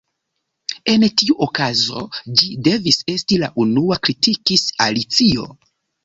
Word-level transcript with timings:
"En 0.91 1.03
tiu 1.21 1.33
okazo, 1.47 1.99
ĝi 2.39 2.49
devis 2.67 2.97
esti 3.15 3.37
la 3.43 3.49
unua," 3.65 3.99
kritikis 4.09 4.65
Alicio. 4.87 5.45